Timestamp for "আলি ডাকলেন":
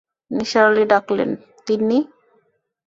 0.69-1.29